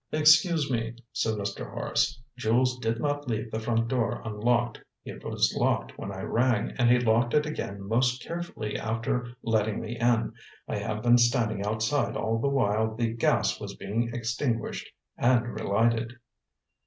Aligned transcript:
"Excuse 0.11 0.67
me," 0.71 0.95
said 1.13 1.35
Mr. 1.37 1.69
Horace; 1.71 2.19
"Jules 2.35 2.79
did 2.79 2.99
not 2.99 3.27
leave 3.27 3.51
the 3.51 3.59
front 3.59 3.87
door 3.87 4.19
unlocked. 4.25 4.81
It 5.05 5.23
was 5.23 5.53
locked 5.55 5.95
when 5.95 6.11
I 6.11 6.21
rang, 6.23 6.71
and 6.79 6.89
he 6.89 6.97
locked 6.99 7.35
it 7.35 7.45
again 7.45 7.87
most 7.87 8.23
carefully 8.23 8.75
after 8.79 9.27
letting 9.43 9.79
me 9.79 9.99
in. 9.99 10.33
I 10.67 10.79
have 10.79 11.03
been 11.03 11.19
standing 11.19 11.63
outside 11.63 12.15
all 12.17 12.39
the 12.39 12.49
while 12.49 12.95
the 12.95 13.13
gas 13.13 13.59
was 13.61 13.75
being 13.75 14.09
extinguished 14.11 14.89
and 15.19 15.49
relighted." 15.53 16.13